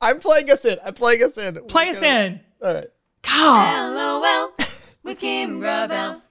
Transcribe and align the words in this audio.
I'm 0.00 0.20
playing 0.20 0.50
us 0.50 0.64
in. 0.64 0.78
I'm 0.84 0.94
playing 0.94 1.22
us 1.24 1.36
in. 1.36 1.54
Play 1.66 1.86
We're 1.86 1.90
us 1.90 2.00
gonna- 2.00 2.20
in. 2.24 2.40
All 2.62 2.74
right. 2.74 2.86
God. 3.22 3.94
LOL 3.94 4.52
with 5.02 5.18
Kim 5.18 5.58
Gravel. 5.60 6.22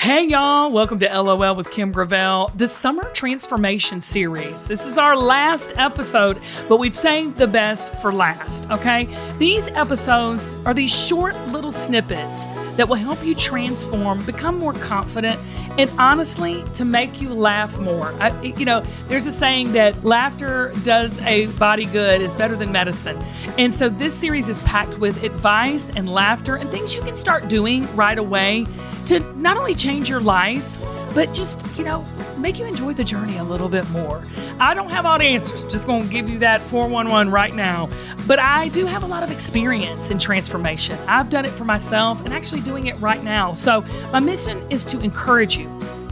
Hey 0.00 0.26
y'all, 0.28 0.70
welcome 0.70 0.98
to 1.00 1.06
LOL 1.20 1.54
with 1.56 1.70
Kim 1.70 1.90
Gravel, 1.90 2.52
the 2.54 2.68
summer 2.68 3.04
transformation 3.10 4.00
series. 4.00 4.68
This 4.68 4.84
is 4.84 4.98
our 4.98 5.16
last 5.16 5.72
episode, 5.76 6.38
but 6.68 6.76
we've 6.76 6.96
saved 6.96 7.38
the 7.38 7.46
best 7.48 7.92
for 7.96 8.12
last, 8.12 8.70
okay? 8.70 9.08
These 9.38 9.66
episodes 9.68 10.58
are 10.64 10.74
these 10.74 10.94
short 10.94 11.34
little 11.48 11.72
snippets 11.72 12.46
that 12.76 12.88
will 12.88 12.96
help 12.96 13.24
you 13.24 13.34
transform, 13.34 14.24
become 14.26 14.58
more 14.60 14.74
confident, 14.74 15.40
and 15.78 15.90
honestly, 15.98 16.64
to 16.74 16.84
make 16.84 17.20
you 17.20 17.32
laugh 17.32 17.78
more. 17.78 18.14
I, 18.20 18.40
you 18.42 18.64
know, 18.64 18.82
there's 19.08 19.26
a 19.26 19.32
saying 19.32 19.72
that 19.72 20.04
laughter 20.04 20.72
does 20.82 21.20
a 21.22 21.46
body 21.58 21.86
good 21.86 22.20
is 22.20 22.34
better 22.34 22.56
than 22.56 22.72
medicine. 22.72 23.16
And 23.58 23.74
so 23.74 23.88
this 23.88 24.14
series 24.14 24.48
is 24.48 24.60
packed 24.62 24.98
with 24.98 25.22
advice 25.22 25.90
and 25.90 26.08
laughter 26.08 26.56
and 26.56 26.70
things 26.70 26.94
you 26.94 27.02
can 27.02 27.16
start 27.16 27.48
doing 27.48 27.86
right 27.94 28.18
away 28.18 28.66
to 29.06 29.20
not 29.34 29.56
only 29.56 29.74
change 29.74 30.08
your 30.08 30.20
life, 30.20 30.78
but 31.16 31.32
just, 31.32 31.78
you 31.78 31.82
know, 31.82 32.04
make 32.36 32.58
you 32.58 32.66
enjoy 32.66 32.92
the 32.92 33.02
journey 33.02 33.38
a 33.38 33.42
little 33.42 33.70
bit 33.70 33.88
more. 33.88 34.22
I 34.60 34.74
don't 34.74 34.90
have 34.90 35.06
all 35.06 35.18
the 35.18 35.24
answers, 35.24 35.64
just 35.64 35.88
to 35.88 36.06
give 36.10 36.28
you 36.28 36.38
that 36.40 36.60
411 36.60 37.32
right 37.32 37.54
now. 37.54 37.88
But 38.26 38.38
I 38.38 38.68
do 38.68 38.84
have 38.84 39.02
a 39.02 39.06
lot 39.06 39.22
of 39.22 39.30
experience 39.30 40.10
in 40.10 40.18
transformation. 40.18 40.98
I've 41.08 41.30
done 41.30 41.46
it 41.46 41.52
for 41.52 41.64
myself 41.64 42.22
and 42.26 42.34
actually 42.34 42.60
doing 42.60 42.88
it 42.88 43.00
right 43.00 43.24
now. 43.24 43.54
So 43.54 43.80
my 44.12 44.20
mission 44.20 44.60
is 44.70 44.84
to 44.84 45.00
encourage 45.00 45.56
you, 45.56 45.66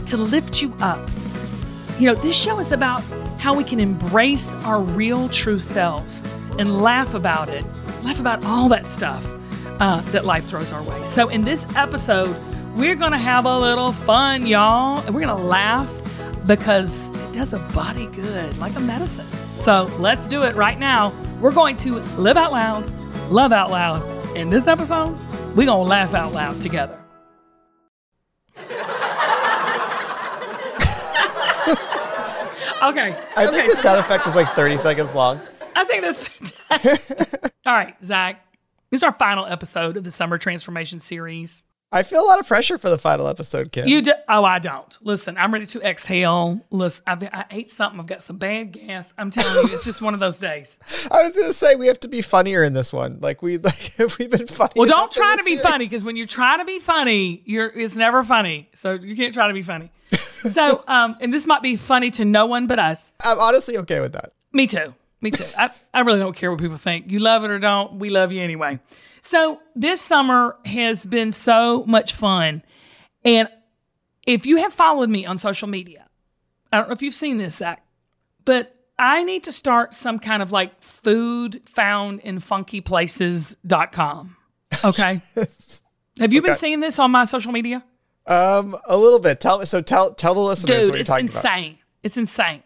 to 0.07 0.17
lift 0.17 0.59
you 0.59 0.73
up. 0.79 1.07
You 1.99 2.07
know, 2.07 2.15
this 2.15 2.35
show 2.35 2.59
is 2.59 2.71
about 2.71 3.03
how 3.37 3.55
we 3.55 3.63
can 3.63 3.79
embrace 3.79 4.55
our 4.55 4.81
real 4.81 5.29
true 5.29 5.59
selves 5.59 6.23
and 6.57 6.81
laugh 6.81 7.13
about 7.13 7.47
it, 7.47 7.63
laugh 8.03 8.19
about 8.19 8.43
all 8.43 8.69
that 8.69 8.87
stuff 8.87 9.23
uh, 9.79 10.01
that 10.13 10.25
life 10.25 10.45
throws 10.45 10.71
our 10.71 10.81
way. 10.81 11.05
So, 11.05 11.29
in 11.29 11.43
this 11.43 11.67
episode, 11.75 12.35
we're 12.75 12.95
going 12.95 13.11
to 13.11 13.17
have 13.17 13.45
a 13.45 13.57
little 13.57 13.91
fun, 13.91 14.45
y'all, 14.45 14.99
and 15.05 15.15
we're 15.15 15.21
going 15.21 15.35
to 15.35 15.43
laugh 15.43 15.89
because 16.45 17.09
it 17.09 17.33
does 17.33 17.53
a 17.53 17.59
body 17.73 18.07
good, 18.07 18.57
like 18.57 18.75
a 18.75 18.81
medicine. 18.81 19.25
So, 19.55 19.89
let's 19.97 20.27
do 20.27 20.43
it 20.43 20.55
right 20.55 20.77
now. 20.77 21.13
We're 21.39 21.53
going 21.53 21.77
to 21.77 21.99
live 22.17 22.35
out 22.35 22.51
loud, 22.51 22.87
love 23.29 23.53
out 23.53 23.71
loud. 23.71 24.03
In 24.35 24.49
this 24.49 24.67
episode, 24.67 25.17
we're 25.55 25.65
going 25.65 25.85
to 25.85 25.89
laugh 25.89 26.13
out 26.13 26.33
loud 26.33 26.61
together. 26.61 26.99
okay. 28.57 28.67
I 32.81 33.45
okay. 33.47 33.51
think 33.51 33.69
the 33.69 33.77
sound 33.79 33.99
effect 33.99 34.27
is 34.27 34.35
like 34.35 34.53
30 34.53 34.77
seconds 34.77 35.13
long. 35.13 35.39
I 35.77 35.85
think 35.85 36.03
that's 36.03 36.27
fantastic. 36.27 37.53
All 37.65 37.73
right, 37.73 37.95
Zach. 38.03 38.41
This 38.91 38.99
is 38.99 39.03
our 39.03 39.13
final 39.13 39.45
episode 39.45 39.95
of 39.95 40.03
the 40.03 40.11
Summer 40.11 40.37
Transformation 40.37 40.99
Series. 40.99 41.63
I 41.95 42.03
feel 42.03 42.21
a 42.21 42.27
lot 42.27 42.41
of 42.41 42.47
pressure 42.47 42.77
for 42.77 42.89
the 42.89 42.97
final 42.97 43.25
episode, 43.25 43.71
Kim. 43.71 43.87
You 43.87 44.01
do, 44.01 44.11
oh, 44.27 44.43
I 44.43 44.59
don't. 44.59 44.97
Listen, 45.01 45.37
I'm 45.37 45.53
ready 45.53 45.65
to 45.67 45.81
exhale. 45.81 46.59
Listen, 46.69 47.05
I've, 47.07 47.23
I 47.23 47.45
ate 47.51 47.69
something. 47.69 48.01
I've 48.01 48.05
got 48.05 48.21
some 48.21 48.35
bad 48.35 48.73
gas. 48.73 49.13
I'm 49.17 49.29
telling 49.29 49.69
you, 49.69 49.73
it's 49.73 49.85
just 49.85 50.01
one 50.01 50.13
of 50.13 50.19
those 50.19 50.37
days. 50.37 50.77
I 51.11 51.25
was 51.25 51.33
going 51.33 51.47
to 51.47 51.53
say 51.53 51.75
we 51.75 51.87
have 51.87 52.01
to 52.01 52.09
be 52.09 52.21
funnier 52.21 52.65
in 52.65 52.73
this 52.73 52.91
one. 52.91 53.19
Like 53.21 53.41
we 53.41 53.57
like 53.59 53.97
if 53.97 54.17
we've 54.17 54.29
been 54.29 54.45
funny. 54.45 54.73
Well, 54.75 54.89
don't 54.89 55.09
try 55.09 55.37
to 55.37 55.43
be 55.45 55.51
series. 55.51 55.63
funny 55.63 55.85
because 55.85 56.03
when 56.03 56.17
you 56.17 56.25
try 56.25 56.57
to 56.57 56.65
be 56.65 56.79
funny, 56.79 57.41
you're 57.45 57.67
it's 57.67 57.95
never 57.95 58.25
funny. 58.25 58.67
So 58.73 58.95
you 58.95 59.15
can't 59.15 59.33
try 59.33 59.47
to 59.47 59.53
be 59.53 59.61
funny. 59.61 59.89
So, 60.11 60.83
um, 60.87 61.15
and 61.21 61.33
this 61.33 61.47
might 61.47 61.61
be 61.61 61.77
funny 61.77 62.11
to 62.11 62.25
no 62.25 62.45
one 62.45 62.67
but 62.67 62.77
us. 62.77 63.13
I'm 63.23 63.39
honestly 63.39 63.77
okay 63.77 64.01
with 64.01 64.11
that. 64.13 64.33
Me 64.51 64.67
too. 64.67 64.93
Me 65.21 65.31
too. 65.31 65.45
I, 65.57 65.69
I 65.93 66.01
really 66.01 66.19
don't 66.19 66.35
care 66.35 66.51
what 66.51 66.59
people 66.59 66.77
think. 66.77 67.09
You 67.09 67.19
love 67.19 67.45
it 67.45 67.51
or 67.51 67.57
don't, 67.57 67.93
we 67.99 68.09
love 68.09 68.33
you 68.33 68.41
anyway. 68.41 68.79
So 69.25 69.59
this 69.75 70.01
summer 70.01 70.55
has 70.65 71.03
been 71.03 71.31
so 71.31 71.83
much 71.87 72.13
fun. 72.13 72.61
And 73.23 73.49
if 74.27 74.45
you 74.45 74.57
have 74.57 74.71
followed 74.71 75.09
me 75.09 75.25
on 75.25 75.39
social 75.39 75.67
media, 75.67 76.05
I 76.71 76.77
don't 76.77 76.89
know 76.89 76.93
if 76.93 77.01
you've 77.01 77.15
seen 77.15 77.39
this, 77.39 77.55
Zach, 77.55 77.83
but 78.45 78.75
I 78.99 79.23
need 79.23 79.41
to 79.45 79.51
start 79.51 79.95
some 79.95 80.19
kind 80.19 80.43
of 80.43 80.51
like 80.51 80.79
food 80.79 81.63
found 81.65 82.19
in 82.19 82.39
funky 82.39 82.81
places.com. 82.81 84.37
Okay. 84.85 85.21
have 86.19 86.31
you 86.31 86.43
been 86.43 86.55
seeing 86.55 86.79
this 86.79 86.99
on 86.99 87.09
my 87.09 87.25
social 87.25 87.51
media? 87.51 87.83
Um, 88.27 88.77
a 88.85 88.95
little 88.95 89.17
bit. 89.17 89.39
Tell 89.39 89.57
me. 89.57 89.65
So 89.65 89.81
tell 89.81 90.13
tell 90.13 90.35
the 90.35 90.41
listeners 90.41 90.81
Dude, 90.81 90.89
what 90.91 90.97
you're 90.97 91.03
talking 91.03 91.25
about. 91.25 91.35
It's 91.35 91.35
insane. 91.35 91.77
It's 92.03 92.17
insane. 92.17 92.61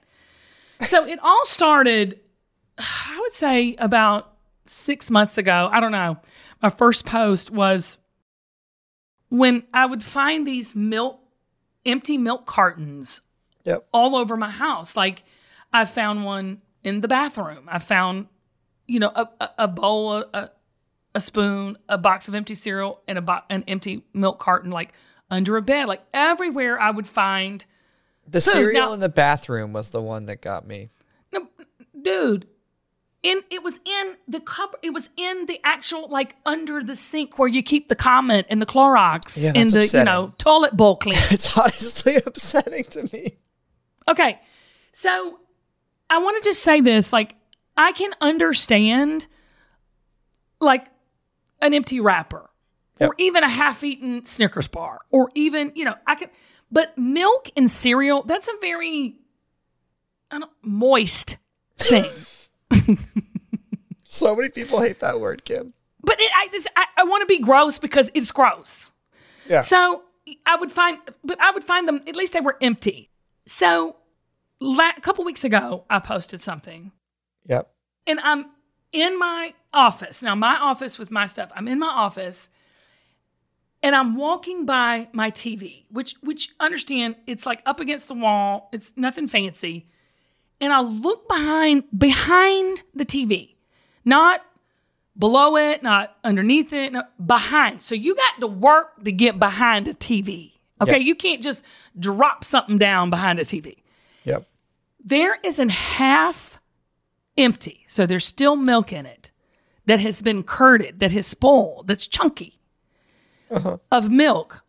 So 0.82 1.06
it 1.06 1.20
all 1.24 1.46
started, 1.46 2.20
I 2.78 3.18
would 3.22 3.32
say, 3.32 3.78
about 3.80 4.34
six 4.66 5.10
months 5.10 5.38
ago. 5.38 5.70
I 5.72 5.80
don't 5.80 5.94
know. 5.94 6.18
My 6.62 6.70
first 6.70 7.06
post 7.06 7.52
was 7.52 7.98
when 9.30 9.64
I 9.74 9.86
would 9.86 10.04
find 10.04 10.46
these 10.46 10.76
milk, 10.76 11.20
empty 11.86 12.18
milk 12.18 12.46
cartons 12.46 13.22
Yep. 13.66 13.88
all 13.92 14.16
over 14.16 14.36
my 14.38 14.50
house. 14.50 14.96
Like 14.96 15.24
I 15.72 15.86
found 15.86 16.24
one 16.26 16.62
in 16.84 17.02
the 17.02 17.08
bathroom. 17.08 17.66
I 17.68 17.78
found, 17.80 18.28
you 18.88 19.00
know, 19.00 19.12
a, 19.16 19.30
a, 19.40 19.50
a 19.60 19.68
bowl, 19.68 20.14
a, 20.34 20.50
a 21.14 21.22
spoon, 21.22 21.78
a 21.88 21.98
box 21.98 22.28
of 22.28 22.36
empty 22.36 22.56
cereal, 22.56 23.02
and 23.08 23.18
a 23.18 23.22
bo- 23.22 23.42
an 23.50 23.64
empty 23.68 24.04
milk 24.14 24.40
carton, 24.40 24.72
like 24.72 24.94
under 25.30 25.58
a 25.58 25.62
bed. 25.62 25.88
Like 25.88 26.02
everywhere 26.14 26.80
I 26.82 26.90
would 26.92 27.08
find 27.08 27.66
The 28.28 28.42
Food, 28.42 28.52
cereal 28.52 28.88
now- 28.88 28.94
in 28.94 29.00
the 29.00 29.10
bathroom 29.10 29.74
was 29.74 29.90
the 29.90 30.02
one 30.02 30.26
that 30.28 30.42
got 30.42 30.66
me. 30.68 30.90
No, 31.32 31.48
dude. 32.02 32.48
In 33.22 33.42
it 33.50 33.64
was 33.64 33.80
in 33.86 34.16
the 34.30 34.40
cup. 34.40 34.76
It 34.82 34.92
was 34.92 35.10
in 35.18 35.46
the 35.48 35.60
actual 35.64 36.08
like 36.08 36.36
under 36.46 36.82
the 36.82 36.96
sink 36.96 37.38
where 37.38 37.50
you 37.50 37.62
keep 37.62 37.90
the 37.90 37.96
Comet 37.96 38.46
and 38.50 38.62
the 38.62 38.66
Clorox 38.66 39.42
Yeah, 39.42 39.52
in 39.56 39.68
the 39.68 39.82
upsetting. 39.82 40.00
you 40.00 40.06
know 40.06 40.34
toilet 40.38 40.76
bowl 40.78 40.96
cleaner. 40.96 41.20
It's 41.32 41.58
honestly 41.58 42.16
upsetting 42.26 42.86
to 42.86 43.10
me. 43.12 43.38
okay, 44.08 44.40
so 44.94 45.40
I 46.10 46.20
want 46.20 46.42
to 46.42 46.50
just 46.50 46.64
say 46.64 46.80
this: 46.80 47.12
like 47.12 47.36
I 47.76 47.92
can 47.92 48.12
understand 48.22 49.28
like 50.62 50.86
an 51.62 51.74
empty 51.74 52.00
wrapper 52.00 52.50
Yep. 53.00 53.10
or 53.12 53.16
even 53.18 53.44
a 53.46 53.50
half-eaten 53.50 54.26
Snickers 54.26 54.68
bar 54.68 55.00
or 55.10 55.30
even 55.36 55.72
you 55.76 55.84
know 55.86 55.96
I 56.08 56.16
can, 56.16 56.30
but 56.72 56.98
milk 56.98 57.50
and 57.58 57.70
cereal 57.72 58.24
that's 58.24 58.48
a 58.48 58.54
very 58.62 59.16
I 60.32 60.40
don't, 60.40 60.52
moist 60.62 61.36
thing. 61.78 62.06
So 64.12 64.36
many 64.36 64.50
people 64.50 64.82
hate 64.82 65.02
that 65.02 65.20
word, 65.20 65.46
Kim. 65.46 65.72
But 66.02 66.20
it, 66.20 66.32
I, 66.36 66.48
this, 66.52 66.66
I, 66.76 66.86
I 66.98 67.04
want 67.04 67.22
to 67.22 67.28
be 67.28 67.38
gross 67.38 67.78
because 67.78 68.10
it's 68.16 68.32
gross. 68.32 68.92
Yeah. 69.48 69.62
So 69.62 70.02
I 70.48 70.56
would 70.56 70.72
find, 70.72 70.98
but 71.24 71.40
I 71.40 71.52
would 71.52 71.64
find 71.64 71.88
them. 71.88 72.02
At 72.08 72.16
least 72.16 72.34
they 72.34 72.40
were 72.40 72.58
empty. 72.60 73.12
So 73.46 73.98
la- 74.60 74.94
a 74.98 75.02
couple 75.02 75.24
weeks 75.26 75.44
ago, 75.44 75.86
I 75.92 76.00
posted 76.00 76.42
something, 76.42 76.92
Yep. 77.46 77.70
and 78.08 78.20
I'm 78.22 78.46
in 78.92 79.20
my 79.20 79.54
office 79.74 80.24
now. 80.24 80.34
My 80.34 80.56
office 80.56 80.98
with 80.98 81.12
my 81.12 81.28
stuff. 81.28 81.52
I'm 81.56 81.68
in 81.68 81.78
my 81.78 81.88
office, 81.88 82.50
and 83.84 83.96
I'm 83.96 84.16
walking 84.16 84.66
by 84.66 85.08
my 85.14 85.30
TV, 85.30 85.86
which 85.92 86.16
which 86.24 86.50
understand 86.60 87.16
it's 87.28 87.46
like 87.46 87.62
up 87.68 87.80
against 87.80 88.08
the 88.08 88.16
wall. 88.16 88.70
It's 88.74 88.98
nothing 88.98 89.28
fancy, 89.28 89.88
and 90.60 90.74
I 90.74 90.82
look 90.82 91.28
behind 91.28 91.84
behind 91.96 92.82
the 92.96 93.06
TV, 93.06 93.56
not 94.10 94.42
below 95.18 95.56
it, 95.58 95.84
not 95.84 96.18
underneath 96.24 96.74
it, 96.74 96.94
no, 96.94 97.04
behind. 97.24 97.82
So 97.82 97.96
you 97.96 98.16
got 98.16 98.40
to 98.40 98.48
work 98.48 99.04
to 99.04 99.12
get 99.12 99.40
behind 99.40 99.88
a 99.88 99.94
TV. 99.94 100.54
Okay, 100.82 100.98
Yep. 100.98 101.02
you 101.02 101.16
can't 101.16 101.42
just 101.42 101.64
drop 101.98 102.44
something 102.44 102.78
down 102.78 103.10
behind 103.10 103.40
a 103.40 103.44
TV. 103.44 103.78
Yep. 104.24 104.48
There 105.04 105.38
is 105.44 105.60
an 105.60 105.70
half 105.70 106.60
empty, 107.38 107.86
so 107.88 108.06
there's 108.06 108.26
still 108.26 108.56
milk 108.56 108.94
in 108.94 109.06
it 109.06 109.32
that 109.86 110.00
has 110.00 110.22
been 110.22 110.44
curded, 110.44 111.00
that 111.00 111.12
has 111.12 111.28
spoiled, 111.28 111.88
that's 111.88 112.08
chunky 112.08 112.60
uh-huh. 113.52 113.78
of 113.92 114.10
milk 114.12 114.64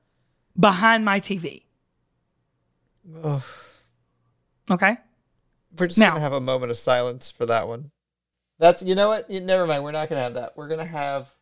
behind 0.59 1.05
my 1.05 1.20
TV. 1.20 1.62
Ugh. 3.23 3.43
Okay. 4.70 4.97
We're 5.79 5.87
just 5.87 5.99
Now- 5.99 6.11
gonna 6.11 6.20
have 6.20 6.32
a 6.32 6.41
moment 6.41 6.70
of 6.70 6.79
silence 6.79 7.31
for 7.31 7.47
that 7.47 7.69
one. 7.69 7.91
That's 8.61 8.83
you 8.83 8.95
know 8.95 9.09
what? 9.09 9.29
You, 9.31 9.41
never 9.41 9.67
mind. 9.67 9.83
We're 9.83 9.91
not 9.93 10.11
gonna 10.11 10.21
have 10.21 10.35
that. 10.35 10.53
We're 10.55 10.69
gonna 10.69 10.85
have 10.85 11.35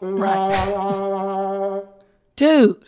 Right. 0.00 1.84
Dude, 2.34 2.84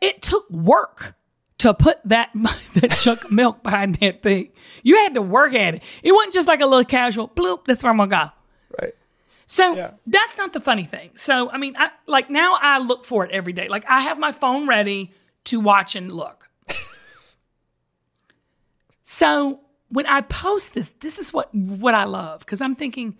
it 0.00 0.20
took 0.20 0.50
work 0.50 1.14
to 1.58 1.74
put 1.74 1.98
that, 2.06 2.30
that 2.74 2.90
chunk 2.90 3.24
of 3.24 3.30
milk 3.32 3.62
behind 3.62 3.94
that 3.96 4.22
thing. 4.24 4.50
You 4.82 4.96
had 4.96 5.14
to 5.14 5.22
work 5.22 5.54
at 5.54 5.76
it. 5.76 5.82
It 6.02 6.10
wasn't 6.12 6.34
just 6.34 6.48
like 6.48 6.60
a 6.60 6.66
little 6.66 6.84
casual 6.84 7.28
bloop, 7.28 7.66
that's 7.66 7.84
where 7.84 7.92
I'm 7.92 7.98
gonna 7.98 8.10
go. 8.10 8.30
right. 8.82 8.94
So 9.46 9.74
Yeah. 9.76 9.92
that's 10.08 10.38
not 10.38 10.52
the 10.52 10.60
funny 10.60 10.84
thing. 10.84 11.10
So 11.14 11.50
I 11.52 11.56
mean, 11.58 11.76
I 11.78 11.90
like 12.06 12.30
now 12.30 12.56
I 12.60 12.78
look 12.78 13.04
for 13.04 13.24
it 13.24 13.30
every 13.30 13.52
day. 13.52 13.68
Like 13.68 13.84
I 13.88 14.00
have 14.00 14.18
my 14.18 14.32
phone 14.32 14.66
ready 14.66 15.12
to 15.44 15.60
watch 15.60 15.94
and 15.94 16.10
look. 16.12 16.48
so 19.02 19.60
when 19.90 20.06
I 20.06 20.20
post 20.22 20.74
this, 20.74 20.90
this 21.00 21.18
is 21.18 21.32
what 21.32 21.54
what 21.54 21.94
I 21.94 22.04
love 22.04 22.40
because 22.40 22.60
I'm 22.60 22.74
thinking, 22.74 23.16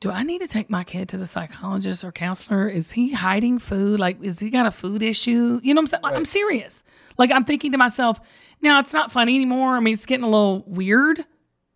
do 0.00 0.10
I 0.10 0.22
need 0.22 0.40
to 0.40 0.48
take 0.48 0.68
my 0.68 0.84
kid 0.84 1.08
to 1.10 1.16
the 1.16 1.26
psychologist 1.26 2.04
or 2.04 2.12
counselor? 2.12 2.68
Is 2.68 2.92
he 2.92 3.12
hiding 3.12 3.58
food? 3.58 3.98
Like, 3.98 4.22
is 4.22 4.38
he 4.38 4.50
got 4.50 4.66
a 4.66 4.70
food 4.70 5.02
issue? 5.02 5.60
You 5.62 5.74
know 5.74 5.80
what 5.80 5.82
I'm 5.82 5.86
saying? 5.86 6.02
Like, 6.02 6.14
I'm 6.14 6.24
serious. 6.24 6.82
Like, 7.16 7.30
I'm 7.32 7.44
thinking 7.44 7.72
to 7.72 7.78
myself, 7.78 8.20
now 8.60 8.78
it's 8.78 8.92
not 8.92 9.10
funny 9.10 9.34
anymore. 9.34 9.76
I 9.76 9.80
mean, 9.80 9.94
it's 9.94 10.06
getting 10.06 10.24
a 10.24 10.28
little 10.28 10.64
weird 10.66 11.24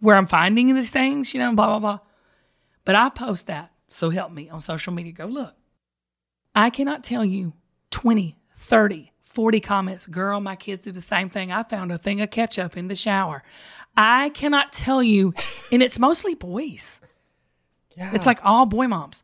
where 0.01 0.17
I'm 0.17 0.27
finding 0.27 0.75
these 0.75 0.91
things, 0.91 1.33
you 1.33 1.41
know, 1.41 1.55
blah, 1.55 1.67
blah, 1.67 1.79
blah. 1.79 1.99
But 2.85 2.95
I 2.95 3.09
post 3.09 3.47
that. 3.47 3.73
So 3.89 4.11
help 4.11 4.33
me 4.33 4.51
on 4.51 4.61
social 4.61 4.93
media. 4.93 5.13
Go 5.13 5.27
look. 5.27 5.55
I 6.55 6.71
cannot 6.71 7.05
tell 7.05 7.25
you 7.25 7.55
20, 7.91 8.37
30, 8.57 9.13
40 9.23 9.61
comments. 9.61 10.07
Girl, 10.07 10.41
my 10.41 10.57
kids 10.57 10.83
do 10.83 10.93
the 10.93 11.01
same 11.01 11.31
thing. 11.31 11.53
I 11.53 11.63
found 11.63 11.91
a 11.93 11.99
thing 11.99 12.21
of 12.21 12.31
ketchup 12.31 12.77
in 12.77 12.89
the 12.89 12.95
shower. 12.95 13.43
I 14.03 14.31
cannot 14.31 14.73
tell 14.73 15.03
you, 15.03 15.35
and 15.71 15.83
it's 15.83 15.99
mostly 15.99 16.35
boys. 16.35 17.01
Yeah. 17.99 18.13
It's 18.15 18.25
like 18.25 18.41
all 18.43 18.65
boy 18.65 18.89
moms. 18.89 19.23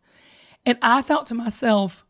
And 0.67 0.77
I 0.83 1.01
thought 1.01 1.25
to 1.27 1.35
myself, 1.35 2.05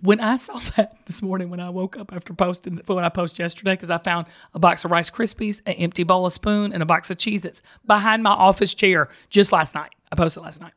when 0.00 0.20
I 0.20 0.36
saw 0.36 0.58
that 0.76 1.04
this 1.06 1.20
morning 1.20 1.50
when 1.50 1.58
I 1.58 1.68
woke 1.70 1.98
up 1.98 2.12
after 2.12 2.32
posting 2.32 2.80
what 2.86 3.02
I 3.02 3.08
posted 3.08 3.40
yesterday, 3.40 3.72
because 3.72 3.90
I 3.90 3.98
found 3.98 4.28
a 4.54 4.60
box 4.60 4.84
of 4.84 4.92
Rice 4.92 5.10
Krispies, 5.10 5.62
an 5.66 5.72
empty 5.74 6.04
bowl 6.04 6.26
of 6.26 6.32
spoon, 6.32 6.72
and 6.72 6.80
a 6.80 6.86
box 6.86 7.10
of 7.10 7.16
Cheez 7.16 7.44
Its 7.44 7.60
behind 7.84 8.22
my 8.22 8.30
office 8.30 8.72
chair 8.72 9.08
just 9.28 9.50
last 9.50 9.74
night. 9.74 9.90
I 10.12 10.14
posted 10.14 10.44
last 10.44 10.60
night. 10.60 10.74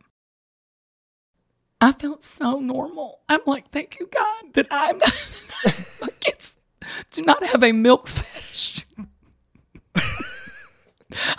I 1.80 1.92
felt 1.92 2.24
so 2.24 2.60
normal. 2.60 3.20
I'm 3.30 3.42
like, 3.46 3.70
thank 3.70 4.00
you, 4.00 4.08
God, 4.08 4.54
that 4.54 4.68
I'm 4.72 4.98
not, 4.98 5.12
my 6.02 6.08
kids 6.22 6.58
do 7.12 7.22
not 7.22 7.46
have 7.46 7.62
a 7.62 7.72
milk. 7.72 8.10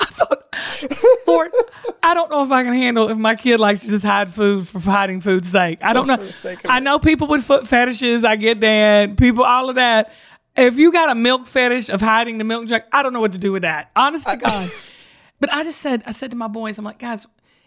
I 0.01 0.05
thought, 0.07 0.55
Lord, 1.27 1.51
I 2.03 2.15
don't 2.15 2.31
know 2.31 2.43
if 2.45 2.51
I 2.51 2.63
can 2.65 2.75
handle 2.75 3.11
if 3.11 3.17
my 3.19 3.35
kid 3.35 3.61
likes 3.61 3.83
to 3.83 3.89
just 3.89 4.05
hide 4.05 4.33
food 4.33 4.69
for 4.69 4.79
hiding 4.81 5.21
food's 5.21 5.51
sake. 5.51 5.79
I 5.83 5.93
don't 5.93 6.07
Just 6.07 6.09
know. 6.09 6.17
for 6.19 6.25
the 6.25 6.33
sake 6.33 6.65
of 6.65 6.71
I 6.71 6.79
know 6.81 6.99
people 6.99 7.27
with 7.29 7.45
foot 7.45 7.67
fetishes. 7.67 8.25
I 8.25 8.37
get 8.37 8.61
that. 8.61 9.17
People, 9.17 9.45
all 9.45 9.69
of 9.69 9.77
that. 9.77 10.13
If 10.57 10.77
you 10.79 10.93
got 10.93 11.11
a 11.11 11.15
milk 11.15 11.47
fetish 11.47 11.89
of 11.89 12.01
hiding 12.01 12.39
the 12.39 12.45
milk 12.45 12.67
jug, 12.69 12.83
I 12.93 13.03
don't 13.03 13.13
know 13.13 13.21
what 13.21 13.33
to 13.33 13.39
do 13.39 13.51
with 13.53 13.63
that. 13.63 13.91
Honest 13.97 14.29
to 14.29 14.37
God. 14.37 14.71
But 15.41 15.53
I 15.53 15.65
just 15.65 15.81
said, 15.81 16.03
I 16.07 16.13
said 16.13 16.31
to 16.31 16.37
my 16.37 16.47
boys, 16.49 16.79
I'm 16.79 16.85
like, 16.85 16.99
guys, 16.99 17.27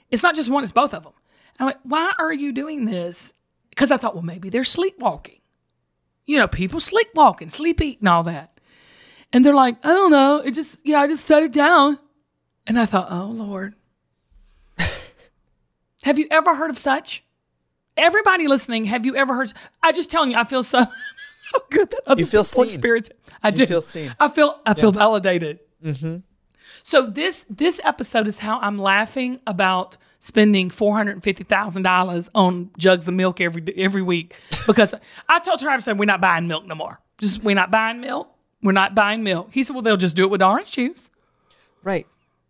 it's 0.10 0.24
not 0.24 0.36
just 0.36 0.50
one, 0.50 0.64
it's 0.64 0.72
both 0.72 0.94
of 0.94 1.04
them. 1.04 1.14
I'm 1.60 1.66
like, 1.66 1.80
why 1.84 2.14
are 2.18 2.32
you 2.34 2.54
doing 2.54 2.86
this? 2.86 3.34
Because 3.72 3.92
I 3.92 3.98
thought, 3.98 4.14
well, 4.16 4.24
maybe 4.24 4.50
they're 4.50 4.64
sleepwalking. 4.64 5.42
You 6.26 6.38
know, 6.38 6.48
people 6.48 6.80
sleepwalking, 6.80 7.50
sleep 7.50 7.82
eating, 7.82 8.08
all 8.08 8.24
that. 8.24 8.57
And 9.34 9.44
they're 9.46 9.54
like, 9.54 9.78
I 9.86 9.90
don't 9.90 10.12
know. 10.12 10.38
It 10.38 10.52
just, 10.54 10.86
yeah, 10.86 11.02
I 11.02 11.08
just 11.08 11.26
set 11.26 11.44
it 11.44 11.52
down. 11.52 12.00
And 12.66 12.80
I 12.80 12.86
thought, 12.86 13.08
oh, 13.10 13.26
Lord. 13.26 13.76
have 16.04 16.18
you 16.18 16.28
ever 16.32 16.56
heard 16.56 16.70
of 16.70 16.78
such? 16.78 17.24
Everybody 17.98 18.48
listening, 18.48 18.86
have 18.86 19.06
you 19.06 19.16
ever 19.16 19.34
heard? 19.36 19.54
I 19.82 19.92
just 19.92 20.12
telling 20.12 20.32
you, 20.32 20.38
I 20.38 20.44
feel 20.44 20.64
so, 20.64 20.86
good 21.70 21.90
that 21.90 22.02
other 22.06 22.22
You 22.22 22.26
feel 22.26 22.44
people 22.44 22.64
seen. 22.64 22.66
experience 22.66 23.10
it. 23.10 23.20
I 23.44 23.52
do. 23.52 23.66
feel 23.66 23.82
seen. 23.82 24.14
I 24.20 24.28
feel, 24.30 24.60
I 24.66 24.74
feel 24.74 24.92
validated. 24.92 25.60
Mm-hmm. 25.84 26.18
So 26.84 27.06
this 27.06 27.46
this 27.50 27.82
episode 27.84 28.28
is 28.28 28.40
how 28.40 28.60
I'm 28.60 28.78
laughing 28.78 29.42
about 29.46 29.98
spending 30.20 30.70
four 30.70 30.96
hundred 30.96 31.12
and 31.14 31.24
fifty 31.24 31.44
thousand 31.44 31.82
dollars 31.82 32.30
on 32.34 32.70
jugs 32.78 33.08
of 33.10 33.14
milk 33.14 33.42
every 33.42 33.62
every 33.76 34.02
week 34.02 34.36
because 34.66 34.96
I 35.30 35.40
told 35.40 35.60
Travis 35.60 35.84
said 35.84 36.00
we're 36.00 36.06
not 36.06 36.22
buying 36.22 36.48
milk 36.48 36.66
no 36.66 36.76
more. 36.76 37.02
Just 37.20 37.44
we're 37.44 37.56
not 37.56 37.72
buying 37.72 38.00
milk. 38.00 38.34
We're 38.62 38.72
not 38.72 38.96
buying 38.96 39.24
milk. 39.24 39.50
He 39.52 39.64
said, 39.64 39.74
well, 39.74 39.84
they'll 39.84 39.98
just 39.98 40.16
do 40.16 40.24
it 40.24 40.32
with 40.32 40.42
orange 40.42 40.72
juice. 40.72 41.10
Right. 41.84 42.08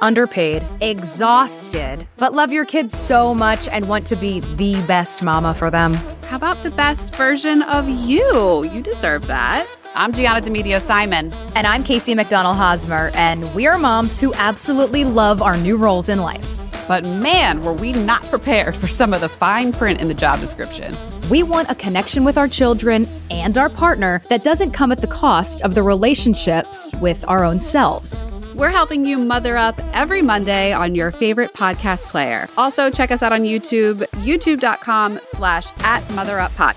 underpaid, 0.00 0.62
exhausted, 0.80 2.06
but 2.16 2.34
love 2.34 2.52
your 2.52 2.64
kids 2.64 2.96
so 2.96 3.34
much 3.34 3.68
and 3.68 3.88
want 3.88 4.06
to 4.06 4.16
be 4.16 4.40
the 4.56 4.74
best 4.86 5.22
mama 5.22 5.54
for 5.54 5.70
them? 5.70 5.94
How 6.28 6.36
about 6.36 6.62
the 6.62 6.70
best 6.70 7.14
version 7.14 7.62
of 7.62 7.88
you? 7.88 8.64
You 8.64 8.82
deserve 8.82 9.26
that. 9.26 9.66
I'm 9.94 10.12
Gianna 10.12 10.40
Demedio 10.40 10.80
Simon. 10.80 11.32
And 11.54 11.66
I'm 11.66 11.82
Casey 11.82 12.14
McDonald 12.14 12.56
Hosmer, 12.56 13.10
and 13.14 13.54
we 13.54 13.66
are 13.66 13.78
moms 13.78 14.20
who 14.20 14.34
absolutely 14.34 15.04
love 15.04 15.40
our 15.40 15.56
new 15.56 15.76
roles 15.76 16.08
in 16.08 16.18
life. 16.18 16.52
But 16.88 17.04
man, 17.04 17.62
were 17.62 17.72
we 17.72 17.92
not 17.92 18.24
prepared 18.26 18.76
for 18.76 18.86
some 18.86 19.12
of 19.12 19.20
the 19.20 19.28
fine 19.28 19.72
print 19.72 20.00
in 20.00 20.08
the 20.08 20.14
job 20.14 20.38
description. 20.38 20.94
We 21.30 21.42
want 21.42 21.70
a 21.70 21.74
connection 21.74 22.22
with 22.22 22.38
our 22.38 22.46
children 22.46 23.08
and 23.30 23.58
our 23.58 23.68
partner 23.68 24.22
that 24.28 24.44
doesn't 24.44 24.70
come 24.70 24.92
at 24.92 25.00
the 25.00 25.08
cost 25.08 25.62
of 25.62 25.74
the 25.74 25.82
relationships 25.82 26.92
with 27.00 27.24
our 27.26 27.44
own 27.44 27.58
selves. 27.58 28.22
We're 28.56 28.70
helping 28.70 29.04
you 29.04 29.18
mother 29.18 29.58
up 29.58 29.78
every 29.92 30.22
Monday 30.22 30.72
on 30.72 30.94
your 30.94 31.10
favorite 31.10 31.52
podcast 31.52 32.04
player. 32.04 32.48
Also, 32.56 32.90
check 32.90 33.10
us 33.10 33.22
out 33.22 33.30
on 33.30 33.42
YouTube, 33.42 33.98
youtube.com 34.24 35.20
slash 35.22 35.66
at 35.84 36.02
motheruppod. 36.04 36.74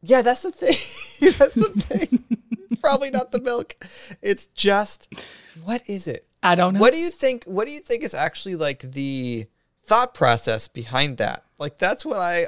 Yeah, 0.00 0.22
that's 0.22 0.40
the 0.40 0.50
thing. 0.50 1.32
that's 1.38 1.54
the 1.54 1.68
thing. 1.68 2.24
probably 2.80 3.10
not 3.10 3.30
the 3.30 3.42
milk. 3.42 3.76
It's 4.22 4.46
just 4.46 5.12
what 5.62 5.82
is 5.86 6.08
it? 6.08 6.24
I 6.42 6.54
don't 6.54 6.74
know. 6.74 6.80
What 6.80 6.94
do 6.94 6.98
you 6.98 7.10
think? 7.10 7.44
What 7.44 7.66
do 7.66 7.72
you 7.72 7.80
think 7.80 8.02
is 8.02 8.14
actually 8.14 8.56
like 8.56 8.80
the 8.80 9.48
thought 9.82 10.14
process 10.14 10.66
behind 10.66 11.18
that? 11.18 11.44
Like 11.58 11.76
that's 11.76 12.06
what 12.06 12.20
I 12.20 12.46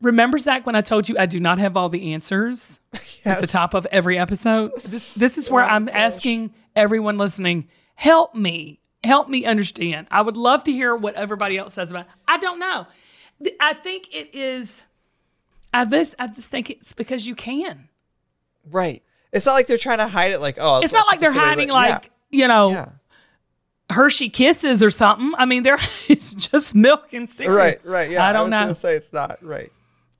Remember, 0.00 0.38
Zach, 0.38 0.66
when 0.66 0.76
I 0.76 0.82
told 0.82 1.08
you 1.08 1.16
I 1.18 1.26
do 1.26 1.40
not 1.40 1.58
have 1.58 1.76
all 1.76 1.88
the 1.88 2.12
answers 2.12 2.80
at 3.24 3.40
the 3.40 3.46
top 3.46 3.74
of 3.74 3.86
every 3.90 4.18
episode? 4.18 4.72
This, 4.82 5.10
this 5.10 5.38
is 5.38 5.50
where 5.50 5.64
I'm 5.64 5.88
asking 5.88 6.54
everyone 6.76 7.18
listening, 7.18 7.68
help 7.94 8.34
me, 8.34 8.80
help 9.02 9.28
me 9.28 9.44
understand. 9.44 10.06
I 10.10 10.22
would 10.22 10.36
love 10.36 10.64
to 10.64 10.72
hear 10.72 10.94
what 10.96 11.14
everybody 11.14 11.58
else 11.58 11.74
says 11.74 11.90
about 11.90 12.06
it. 12.06 12.12
I 12.26 12.38
don't 12.38 12.58
know. 12.58 12.86
I 13.60 13.74
think 13.74 14.08
it 14.14 14.34
is, 14.34 14.82
I 15.72 15.84
just, 15.84 16.14
I 16.18 16.28
just 16.28 16.50
think 16.50 16.70
it's 16.70 16.92
because 16.92 17.26
you 17.26 17.34
can. 17.34 17.88
right. 18.70 19.02
It's 19.32 19.46
not 19.46 19.54
like 19.54 19.66
they're 19.66 19.78
trying 19.78 19.98
to 19.98 20.06
hide 20.06 20.30
it. 20.30 20.38
Like 20.40 20.58
oh, 20.60 20.78
It's 20.80 20.92
not 20.92 21.08
like 21.08 21.18
they're 21.18 21.32
hiding 21.32 21.68
like, 21.68 22.12
you 22.30 22.46
know, 22.46 22.70
yeah, 22.70 22.90
Hershey 23.90 24.28
Kisses 24.28 24.80
or 24.82 24.90
something. 24.90 25.32
I 25.36 25.44
mean, 25.44 25.64
they're, 25.64 25.78
it's 26.08 26.32
just 26.32 26.74
milk 26.76 27.12
and 27.12 27.22
yeah. 27.28 27.34
cereal. 27.34 27.56
right, 27.56 27.84
right. 27.84 28.10
Yeah, 28.10 28.24
I 28.24 28.32
don't 28.32 28.44
was 28.44 28.50
know. 28.52 28.72
Say 28.74 28.94
it's 28.94 29.12
not 29.12 29.42
right. 29.42 29.72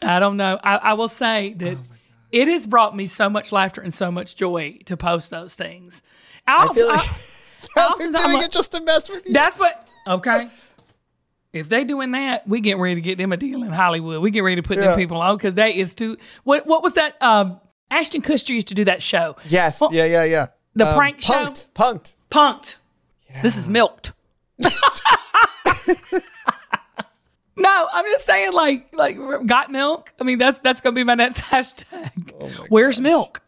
I 0.02 0.18
don't 0.18 0.36
know. 0.36 0.58
I, 0.62 0.76
I 0.78 0.92
will 0.94 1.06
say 1.06 1.54
that 1.58 1.76
oh 1.76 1.93
it 2.34 2.48
has 2.48 2.66
brought 2.66 2.96
me 2.96 3.06
so 3.06 3.30
much 3.30 3.52
laughter 3.52 3.80
and 3.80 3.94
so 3.94 4.10
much 4.10 4.34
joy 4.36 4.78
to 4.86 4.96
post 4.96 5.30
those 5.30 5.54
things. 5.54 6.02
I 6.46 6.72
feel 6.74 6.88
like 6.88 7.00
I- 7.00 7.94
they're 7.98 8.06
I'm 8.06 8.12
doing 8.12 8.12
like- 8.34 8.44
it 8.46 8.52
just 8.52 8.72
to 8.72 8.80
mess 8.82 9.08
with 9.08 9.24
you. 9.26 9.32
that's 9.32 9.58
what. 9.58 9.88
Okay. 10.06 10.48
If 11.52 11.68
they 11.68 11.84
doing 11.84 12.10
that, 12.10 12.46
we 12.48 12.60
getting 12.60 12.80
ready 12.82 12.96
to 12.96 13.00
get 13.00 13.16
them 13.16 13.32
a 13.32 13.36
deal 13.36 13.62
in 13.62 13.70
Hollywood. 13.70 14.20
We 14.20 14.30
get 14.32 14.40
ready 14.40 14.56
to 14.56 14.62
put 14.62 14.76
Yeah. 14.76 14.86
them 14.88 14.96
people 14.96 15.18
on 15.18 15.36
because 15.36 15.54
that 15.54 15.74
is 15.76 15.94
too. 15.94 16.16
What 16.42 16.66
what 16.66 16.82
was 16.82 16.94
that? 16.94 17.20
Um, 17.22 17.60
Ashton 17.90 18.22
Kutcher 18.22 18.50
used 18.50 18.68
to 18.68 18.74
do 18.74 18.84
that 18.86 19.02
show. 19.02 19.36
Yes. 19.48 19.80
Well, 19.80 19.90
yeah, 19.94 20.04
yeah, 20.06 20.24
yeah. 20.24 20.46
the 20.74 20.92
prank 20.96 21.20
show? 21.22 21.32
punked, 21.46 21.66
Punked. 21.74 22.16
Punked. 22.30 22.76
This 23.42 23.56
is 23.56 23.68
milked. 23.68 24.12
no, 27.56 27.88
I'm 27.92 28.04
just 28.06 28.26
saying, 28.26 28.52
like, 28.52 28.88
like 28.94 29.16
got 29.46 29.70
milk. 29.70 30.12
I 30.20 30.24
mean, 30.24 30.38
that's 30.38 30.58
that's 30.60 30.80
gonna 30.80 30.94
be 30.94 31.04
my 31.04 31.14
next 31.14 31.40
hashtag. 31.50 32.32
Oh 32.40 32.48
Where's 32.68 33.00
milk? 33.00 33.40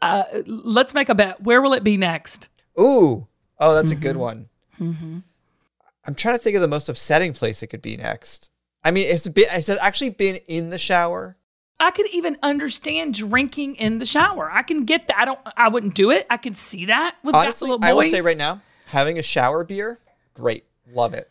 Uh, 0.00 0.22
let's 0.46 0.94
make 0.94 1.08
a 1.08 1.14
bet. 1.14 1.40
Where 1.42 1.60
will 1.60 1.72
it 1.72 1.82
be 1.82 1.96
next? 1.96 2.48
Ooh. 2.80 3.26
Oh, 3.58 3.74
that's 3.74 3.90
a 3.90 3.94
Mm-hmm. 3.96 4.02
good 4.02 4.16
one. 4.16 4.48
I'm 4.80 6.14
trying 6.14 6.36
to 6.36 6.38
think 6.42 6.54
of 6.56 6.62
the 6.62 6.68
most 6.68 6.88
upsetting 6.88 7.32
place 7.32 7.62
it 7.62 7.66
could 7.66 7.82
be 7.82 7.96
next. 7.96 8.50
I 8.84 8.90
mean, 8.92 9.06
it's 9.08 9.26
been 9.28 9.46
it's 9.50 9.68
actually 9.68 10.10
been 10.10 10.36
in 10.46 10.70
the 10.70 10.78
shower. 10.78 11.36
I 11.80 11.90
could 11.90 12.06
even 12.12 12.38
understand 12.42 13.14
drinking 13.14 13.76
in 13.76 13.98
the 13.98 14.06
shower. 14.06 14.50
I 14.50 14.62
can 14.62 14.84
get 14.84 15.08
that. 15.08 15.18
I 15.18 15.24
don't. 15.24 15.38
I 15.56 15.68
wouldn't 15.68 15.94
do 15.94 16.10
it. 16.10 16.26
I 16.30 16.36
could 16.36 16.56
see 16.56 16.86
that 16.86 17.16
with 17.22 17.34
Honestly, 17.34 17.70
little 17.70 17.84
I 17.84 17.92
will 17.92 18.04
say 18.04 18.20
right 18.20 18.36
now, 18.36 18.60
having 18.86 19.18
a 19.18 19.22
shower 19.22 19.64
beer, 19.64 19.98
great, 20.34 20.64
love 20.92 21.14
it. 21.14 21.30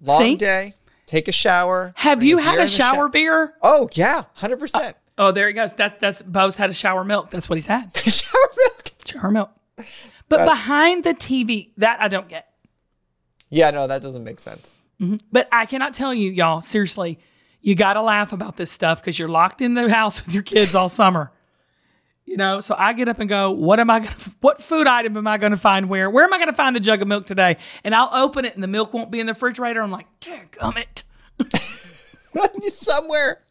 Long 0.00 0.20
See? 0.20 0.36
day, 0.36 0.74
take 1.06 1.28
a 1.28 1.32
shower. 1.32 1.92
Have 1.96 2.22
you 2.22 2.38
had 2.38 2.58
a 2.58 2.66
shower 2.66 3.08
beer? 3.08 3.54
Oh 3.62 3.88
yeah, 3.92 4.24
hundred 4.34 4.56
uh, 4.56 4.60
percent. 4.60 4.96
Oh, 5.18 5.32
there 5.32 5.46
he 5.48 5.54
goes. 5.54 5.74
That 5.76 6.00
that's 6.00 6.22
Bo's 6.22 6.56
had 6.56 6.70
a 6.70 6.74
shower 6.74 7.04
milk. 7.04 7.30
That's 7.30 7.48
what 7.48 7.56
he's 7.56 7.66
had. 7.66 7.96
Shower 7.96 8.50
milk. 8.56 8.92
Shower 9.06 9.30
milk. 9.30 9.50
But 10.28 10.46
behind 10.46 11.04
the 11.04 11.14
TV, 11.14 11.70
that 11.76 12.00
I 12.00 12.08
don't 12.08 12.28
get. 12.28 12.48
Yeah, 13.48 13.70
no, 13.70 13.86
that 13.86 14.02
doesn't 14.02 14.24
make 14.24 14.40
sense. 14.40 14.74
Mm-hmm. 15.00 15.16
But 15.30 15.48
I 15.52 15.66
cannot 15.66 15.94
tell 15.94 16.12
you, 16.12 16.30
y'all, 16.30 16.62
seriously, 16.62 17.18
you 17.60 17.74
got 17.74 17.94
to 17.94 18.02
laugh 18.02 18.32
about 18.32 18.56
this 18.56 18.70
stuff 18.70 19.00
because 19.00 19.18
you're 19.18 19.28
locked 19.28 19.60
in 19.60 19.74
the 19.74 19.88
house 19.88 20.22
with 20.24 20.34
your 20.34 20.42
kids 20.42 20.74
all 20.74 20.88
summer. 20.88 21.32
You 22.26 22.36
know, 22.36 22.60
so 22.60 22.74
I 22.76 22.92
get 22.92 23.08
up 23.08 23.20
and 23.20 23.28
go, 23.28 23.52
what 23.52 23.78
am 23.78 23.88
I 23.88 24.00
going 24.00 24.12
to, 24.12 24.30
what 24.40 24.60
food 24.60 24.88
item 24.88 25.16
am 25.16 25.28
I 25.28 25.38
going 25.38 25.52
to 25.52 25.56
find 25.56 25.88
where? 25.88 26.10
Where 26.10 26.24
am 26.24 26.32
I 26.32 26.38
going 26.38 26.48
to 26.48 26.54
find 26.54 26.74
the 26.74 26.80
jug 26.80 27.00
of 27.00 27.06
milk 27.06 27.24
today? 27.24 27.56
And 27.84 27.94
I'll 27.94 28.10
open 28.12 28.44
it 28.44 28.54
and 28.54 28.62
the 28.62 28.68
milk 28.68 28.92
won't 28.92 29.12
be 29.12 29.20
in 29.20 29.26
the 29.26 29.32
refrigerator. 29.32 29.80
I'm 29.80 29.92
like, 29.92 30.06
gummit. 30.20 31.04
Somewhere. 32.72 33.42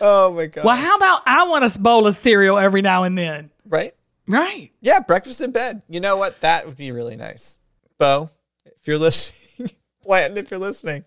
Oh 0.00 0.32
my 0.34 0.46
god. 0.46 0.64
Well, 0.64 0.76
how 0.76 0.96
about 0.96 1.22
I 1.26 1.48
want 1.48 1.64
a 1.64 1.78
bowl 1.78 2.06
of 2.06 2.16
cereal 2.16 2.58
every 2.58 2.82
now 2.82 3.04
and 3.04 3.16
then? 3.16 3.50
Right? 3.66 3.92
Right. 4.28 4.70
Yeah, 4.80 5.00
breakfast 5.00 5.40
in 5.40 5.50
bed. 5.50 5.82
You 5.88 6.00
know 6.00 6.16
what? 6.16 6.40
That 6.42 6.66
would 6.66 6.76
be 6.76 6.92
really 6.92 7.16
nice. 7.16 7.58
Bo, 7.98 8.30
if 8.66 8.86
you're 8.86 8.98
listening, 8.98 9.70
Blanton, 10.02 10.38
if 10.38 10.50
you're 10.50 10.60
listening, 10.60 11.04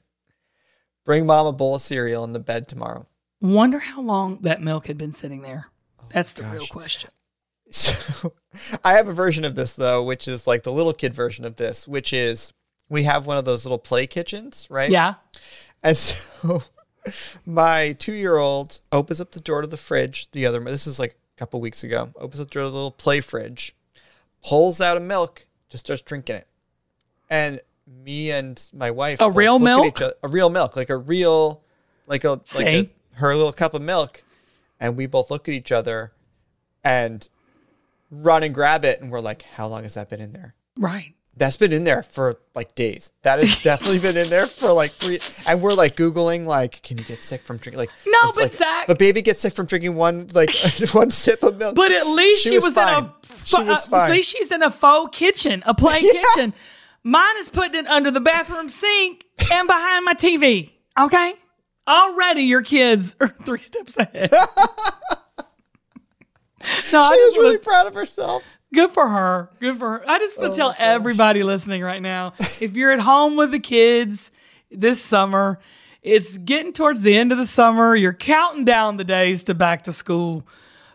bring 1.03 1.25
mom 1.25 1.45
a 1.47 1.51
bowl 1.51 1.75
of 1.75 1.81
cereal 1.81 2.24
in 2.24 2.33
the 2.33 2.39
bed 2.39 2.67
tomorrow. 2.67 3.07
Wonder 3.41 3.79
how 3.79 4.01
long 4.01 4.39
that 4.41 4.62
milk 4.62 4.88
had 4.88 4.97
been 4.97 5.12
sitting 5.12 5.41
there. 5.41 5.67
That's 6.09 6.33
the 6.33 6.43
real 6.43 6.67
question. 6.67 7.09
So 7.67 8.33
I 8.83 8.93
have 8.93 9.07
a 9.07 9.13
version 9.13 9.43
of 9.43 9.55
this 9.55 9.74
though, 9.74 10.03
which 10.03 10.27
is 10.27 10.45
like 10.45 10.62
the 10.62 10.71
little 10.71 10.93
kid 10.93 11.15
version 11.15 11.45
of 11.45 11.55
this, 11.55 11.88
which 11.88 12.13
is 12.13 12.53
we 12.89 13.03
have 13.03 13.25
one 13.25 13.38
of 13.38 13.45
those 13.45 13.65
little 13.65 13.79
play 13.79 14.05
kitchens, 14.05 14.67
right? 14.69 14.89
Yeah. 14.91 15.15
And 15.83 15.97
so 15.97 16.62
my 17.43 17.93
two 17.93 18.13
year 18.13 18.38
old 18.38 18.79
opens 18.91 19.19
up 19.19 19.31
the 19.31 19.39
door 19.39 19.62
to 19.62 19.67
the 19.67 19.77
fridge. 19.77 20.29
The 20.31 20.45
other, 20.45 20.59
this 20.59 20.85
is 20.85 21.00
like 21.00 21.13
a 21.35 21.39
couple 21.39 21.59
weeks 21.59 21.83
ago, 21.83 22.12
opens 22.17 22.39
up 22.39 22.50
the 22.50 22.53
door 22.53 22.63
to 22.65 22.69
the 22.69 22.75
little 22.75 22.91
play 22.91 23.19
fridge, 23.19 23.75
pulls 24.47 24.79
out 24.79 24.95
a 24.95 25.00
milk, 25.01 25.47
just 25.69 25.85
starts 25.88 26.03
drinking 26.03 26.35
it. 26.38 26.47
And 27.31 27.62
me 27.88 28.29
and 28.31 28.63
my 28.74 28.91
wife, 28.91 29.19
A 29.21 29.29
real 29.31 29.57
milk? 29.57 29.88
each 29.88 30.01
other- 30.03 30.13
a 30.21 30.27
real 30.27 30.51
milk, 30.51 30.75
like 30.75 30.91
a 30.91 30.97
real, 30.97 31.63
like 32.05 32.24
a, 32.24 32.39
like 32.57 32.67
a, 32.67 32.89
her 33.15 33.35
little 33.35 33.53
cup 33.53 33.74
of 33.74 33.81
milk. 33.81 34.21
And 34.85 34.95
we 34.95 35.07
both 35.07 35.31
look 35.31 35.47
at 35.49 35.53
each 35.55 35.71
other 35.71 36.11
and 36.83 37.27
run 38.11 38.43
and 38.43 38.53
grab 38.53 38.85
it. 38.85 39.01
And 39.01 39.11
we're 39.11 39.19
like, 39.19 39.41
how 39.41 39.67
long 39.67 39.83
has 39.83 39.95
that 39.95 40.09
been 40.09 40.21
in 40.21 40.31
there? 40.31 40.53
Right. 40.77 41.13
That's 41.37 41.57
been 41.57 41.73
in 41.73 41.83
there 41.83 42.03
for 42.03 42.37
like 42.53 42.75
days. 42.75 43.11
That 43.23 43.39
has 43.39 43.61
definitely 43.63 43.99
been 43.99 44.15
in 44.15 44.29
there 44.29 44.45
for 44.45 44.71
like 44.71 44.91
three. 44.91 45.19
And 45.49 45.61
we're 45.61 45.73
like 45.73 45.95
googling, 45.95 46.45
like, 46.45 46.81
can 46.83 46.97
you 46.97 47.03
get 47.03 47.17
sick 47.17 47.41
from 47.41 47.57
drinking? 47.57 47.79
Like, 47.79 47.89
No, 48.05 48.29
if, 48.29 48.35
but 48.35 48.41
like, 48.43 48.53
Zach- 48.53 48.87
the 48.87 48.95
baby 48.95 49.21
gets 49.21 49.39
sick 49.39 49.53
from 49.53 49.65
drinking 49.65 49.95
one 49.95 50.27
like 50.33 50.51
one 50.93 51.09
sip 51.09 51.41
of 51.43 51.57
milk. 51.57 51.75
But 51.75 51.91
at 51.91 52.07
least 52.07 52.43
She 52.43 52.49
she, 52.49 52.55
was 52.55 52.65
was, 52.65 52.73
fine. 52.75 53.03
in 53.03 53.09
a 53.09 53.13
She 53.45 53.63
was 53.63 53.85
uh, 53.85 53.89
fine. 53.89 54.11
At 54.11 54.11
least 54.15 54.31
she's 54.37 54.51
in 54.51 54.61
a 54.63 54.71
faux 54.71 55.17
kitchen, 55.17 55.61
a 55.65 55.73
play 55.73 55.99
Yeah. 56.03 56.21
kitchen. 56.35 56.53
Mine 57.03 57.37
is 57.39 57.49
putting 57.49 57.83
it 57.83 57.87
under 57.87 58.11
the 58.11 58.21
bathroom 58.21 58.69
sink 58.69 59.25
and 59.51 59.67
behind 59.67 60.05
my 60.05 60.13
TV. 60.13 60.71
Okay, 60.97 61.33
already 61.87 62.43
your 62.43 62.61
kids 62.61 63.15
are 63.19 63.27
three 63.43 63.59
steps 63.59 63.97
ahead. 63.97 64.29
no, 64.31 64.39
I 64.41 65.37
she 66.81 66.91
was 66.91 66.91
just 66.91 67.37
really 67.37 67.39
really 67.49 67.57
proud 67.57 67.87
of 67.87 67.95
herself. 67.95 68.43
good 68.73 68.91
for 68.91 69.07
her. 69.07 69.49
Good 69.59 69.77
for 69.77 69.99
her. 69.99 70.09
I 70.09 70.19
just 70.19 70.37
Oh 70.37 70.41
want 70.41 70.53
to 70.53 70.57
tell 70.57 70.75
everybody 70.77 71.43
listening 71.43 71.81
right 71.81 72.01
now: 72.01 72.33
if 72.61 72.75
you're 72.75 72.91
at 72.91 72.99
home 72.99 73.37
with 73.37 73.51
the 73.51 73.59
kids 73.59 74.31
this 74.71 75.01
summer, 75.01 75.59
it's 76.01 76.37
getting 76.37 76.73
towards 76.73 77.01
the 77.01 77.15
end 77.15 77.31
of 77.31 77.37
the 77.37 77.45
summer. 77.45 77.95
You're 77.95 78.13
counting 78.13 78.65
down 78.65 78.97
the 78.97 79.03
days 79.03 79.43
to 79.45 79.53
back 79.53 79.83
to 79.83 79.93
school 79.93 80.45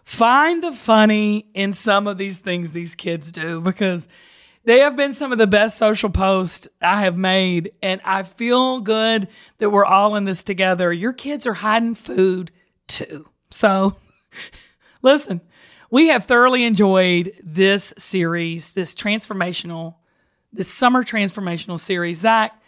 find 0.03 0.63
the 0.63 0.73
funny 0.73 1.47
in 1.55 1.73
some 1.73 2.09
of 2.09 2.19
these 2.19 2.41
things 2.41 2.73
these 2.73 2.97
kids 2.97 3.31
do 3.31 3.61
because 3.61 4.09
they 4.65 4.81
have 4.81 4.97
been 4.97 5.13
some 5.13 5.33
of 5.33 5.39
the 5.39 5.47
best 5.47 5.79
social 5.79 6.11
posts 6.11 6.69
I 6.83 7.03
have 7.03 7.17
made. 7.17 7.73
And 7.83 8.01
I 8.05 8.23
feel 8.23 8.81
good 8.81 9.29
that 9.59 9.71
we're 9.71 9.85
all 9.85 10.17
in 10.17 10.25
this 10.25 10.45
together. 10.45 10.93
Your 10.93 11.13
kids 11.13 11.47
are 11.47 11.55
hiding 11.55 11.95
food 11.95 12.51
too. 12.87 13.29
So 13.51 13.97
listen, 15.03 15.41
we 15.91 16.09
have 16.09 16.27
thoroughly 16.27 16.65
enjoyed 16.65 17.33
this 17.43 17.95
series, 17.99 18.73
this 18.73 18.95
transformational, 18.95 19.97
this 20.53 20.73
summer 20.73 21.05
transformational 21.05 21.79
series. 21.79 22.19
Zach, 22.19 22.61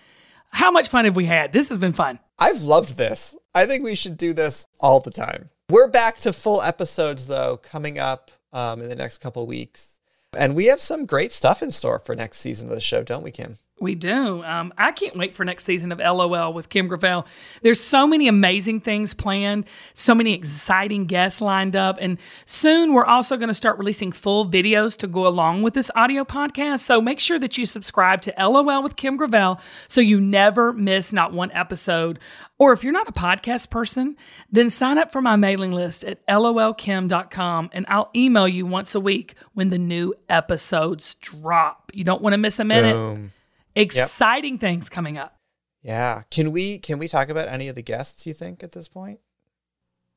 how 0.50 0.70
much 0.70 0.88
fun 0.88 1.04
have 1.04 1.16
we 1.16 1.26
had? 1.26 1.52
This 1.52 1.68
has 1.68 1.78
been 1.78 1.92
fun. 1.92 2.18
I've 2.38 2.62
loved 2.62 2.96
this. 2.96 3.36
I 3.54 3.66
think 3.66 3.84
we 3.84 3.94
should 3.94 4.16
do 4.16 4.32
this 4.32 4.66
all 4.80 5.00
the 5.00 5.10
time. 5.10 5.50
We're 5.68 5.88
back 5.88 6.16
to 6.18 6.32
full 6.32 6.60
episodes 6.62 7.26
though, 7.26 7.58
coming 7.58 7.98
up 7.98 8.30
um, 8.52 8.82
in 8.82 8.88
the 8.88 8.96
next 8.96 9.18
couple 9.18 9.46
weeks. 9.46 10.00
And 10.34 10.54
we 10.54 10.66
have 10.66 10.80
some 10.80 11.04
great 11.04 11.32
stuff 11.32 11.62
in 11.62 11.70
store 11.70 11.98
for 11.98 12.14
next 12.14 12.38
season 12.38 12.68
of 12.68 12.74
the 12.74 12.80
show, 12.80 13.02
don't 13.02 13.22
we, 13.22 13.30
Kim? 13.30 13.58
We 13.80 13.96
do. 13.96 14.44
Um, 14.44 14.72
I 14.78 14.92
can't 14.92 15.16
wait 15.16 15.34
for 15.34 15.44
next 15.44 15.64
season 15.64 15.90
of 15.90 15.98
LOL 15.98 16.52
with 16.52 16.68
Kim 16.68 16.86
Gravel. 16.86 17.26
There's 17.62 17.80
so 17.80 18.06
many 18.06 18.28
amazing 18.28 18.80
things 18.80 19.12
planned, 19.12 19.64
so 19.92 20.14
many 20.14 20.34
exciting 20.34 21.06
guests 21.06 21.40
lined 21.40 21.74
up, 21.74 21.98
and 22.00 22.18
soon 22.44 22.92
we're 22.92 23.04
also 23.04 23.36
going 23.36 23.48
to 23.48 23.54
start 23.54 23.78
releasing 23.78 24.12
full 24.12 24.46
videos 24.48 24.96
to 24.98 25.08
go 25.08 25.26
along 25.26 25.62
with 25.62 25.74
this 25.74 25.90
audio 25.96 26.22
podcast. 26.22 26.80
So 26.80 27.00
make 27.00 27.18
sure 27.18 27.40
that 27.40 27.58
you 27.58 27.66
subscribe 27.66 28.20
to 28.22 28.34
LOL 28.38 28.84
with 28.84 28.94
Kim 28.94 29.16
Gravel 29.16 29.58
so 29.88 30.00
you 30.00 30.20
never 30.20 30.72
miss 30.72 31.12
not 31.12 31.32
one 31.32 31.50
episode. 31.50 32.20
Or 32.60 32.72
if 32.72 32.84
you're 32.84 32.92
not 32.92 33.08
a 33.08 33.12
podcast 33.12 33.70
person, 33.70 34.16
then 34.48 34.70
sign 34.70 34.96
up 34.96 35.10
for 35.10 35.20
my 35.20 35.34
mailing 35.34 35.72
list 35.72 36.04
at 36.04 36.24
lolkim.com 36.28 37.70
and 37.72 37.84
I'll 37.88 38.10
email 38.14 38.46
you 38.46 38.64
once 38.64 38.94
a 38.94 39.00
week 39.00 39.34
when 39.54 39.70
the 39.70 39.78
new 39.78 40.14
episodes 40.28 41.16
drop. 41.16 41.90
You 41.92 42.04
don't 42.04 42.22
want 42.22 42.34
to 42.34 42.38
miss 42.38 42.60
a 42.60 42.64
minute 42.64 42.94
Boom. 42.94 43.32
Exciting 43.74 44.58
things 44.58 44.88
coming 44.88 45.18
up. 45.18 45.36
Yeah. 45.82 46.22
Can 46.30 46.52
we 46.52 46.78
can 46.78 46.98
we 46.98 47.08
talk 47.08 47.28
about 47.28 47.48
any 47.48 47.68
of 47.68 47.74
the 47.74 47.82
guests 47.82 48.26
you 48.26 48.32
think 48.34 48.62
at 48.62 48.72
this 48.72 48.88
point? 48.88 49.20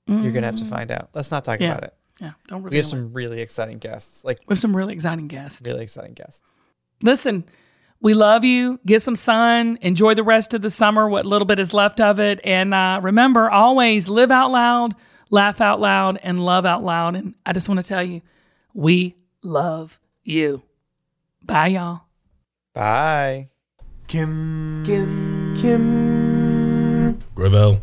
You're 0.07 0.31
gonna 0.31 0.45
have 0.45 0.55
to 0.57 0.65
find 0.65 0.91
out. 0.91 1.09
Let's 1.15 1.31
not 1.31 1.43
talk 1.43 1.57
Mm. 1.59 1.62
Yeah. 1.63 1.71
about 1.71 1.83
it. 1.85 1.93
Yeah, 2.21 2.31
don't 2.47 2.62
We 2.63 2.75
have 2.77 2.85
it. 2.85 2.88
some 2.88 3.12
really 3.13 3.41
exciting 3.41 3.79
guests. 3.79 4.24
Like 4.24 4.39
We 4.47 4.53
have 4.53 4.59
some 4.59 4.75
really 4.75 4.93
exciting 4.93 5.27
guests. 5.27 5.62
really 5.65 5.83
exciting 5.83 6.13
guests. 6.13 6.43
Listen, 7.01 7.43
we 8.00 8.13
love 8.13 8.45
you. 8.45 8.79
Get 8.85 9.01
some 9.01 9.15
sun. 9.15 9.79
Enjoy 9.81 10.13
the 10.13 10.24
rest 10.24 10.53
of 10.53 10.62
the 10.62 10.69
summer, 10.69 11.09
what 11.09 11.25
little 11.25 11.45
bit 11.47 11.57
is 11.59 11.74
left 11.74 12.00
of 12.00 12.19
it. 12.19 12.39
And 12.43 12.74
uh, 12.74 13.00
remember, 13.03 13.50
always 13.50 14.07
live 14.07 14.31
out 14.31 14.51
loud, 14.51 14.93
laugh 15.31 15.59
out 15.59 15.81
loud, 15.81 16.19
and 16.24 16.39
love 16.39 16.65
out 16.65 16.83
loud. 16.83 17.15
And 17.15 17.33
I 17.45 17.51
just 17.53 17.67
want 17.67 17.81
to 17.81 17.88
tell 17.88 18.03
you, 18.03 18.21
we 18.74 19.15
love 19.41 20.00
you. 20.24 20.62
Bye, 21.43 21.67
y'all. 21.67 22.04
Bye. 22.75 23.48
Kim. 24.08 24.84
Kim. 24.86 25.55
Kim. 25.55 27.24
Gravel. 27.34 27.82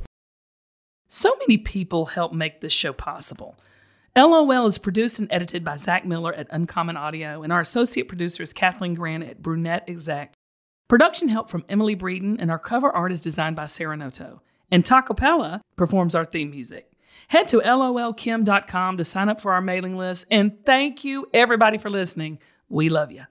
So 1.08 1.34
many 1.40 1.56
people 1.56 2.06
help 2.06 2.34
make 2.34 2.61
this 2.61 2.75
show 2.75 2.92
possible. 2.92 3.56
LOL 4.14 4.66
is 4.66 4.76
produced 4.76 5.18
and 5.18 5.32
edited 5.32 5.64
by 5.64 5.78
Zach 5.78 6.04
Miller 6.04 6.34
at 6.34 6.46
Uncommon 6.50 6.99
Audio, 6.99 7.42
and 7.42 7.50
our 7.50 7.61
associate 7.61 8.06
producer 8.06 8.42
is 8.42 8.52
Kathleen 8.52 8.92
Grant 8.92 9.25
at 9.25 9.40
Brunette 9.40 9.88
Exec. 9.88 10.34
Production 10.88 11.28
help 11.28 11.49
from 11.49 11.64
Emily 11.70 11.96
Breeden, 11.96 12.37
and 12.38 12.50
our 12.50 12.58
cover 12.58 12.90
art 12.90 13.12
is 13.12 13.22
designed 13.22 13.56
by 13.56 13.66
Sarah 13.66 13.96
Noto. 13.96 14.42
And 14.70 14.84
Tacopella 14.84 15.62
performs 15.76 16.14
our 16.14 16.26
theme 16.26 16.50
music. 16.50 16.90
Head 17.28 17.49
to 17.49 17.61
lolkim.com 17.61 18.96
to 18.99 19.04
sign 19.04 19.30
up 19.30 19.40
for 19.40 19.54
our 19.54 19.62
mailing 19.62 19.96
list, 19.96 20.26
and 20.30 20.62
thank 20.66 21.02
you 21.02 21.28
everybody 21.32 21.78
for 21.78 21.88
listening. 21.88 22.38
We 22.68 22.90
love 22.90 23.11
you. 23.11 23.25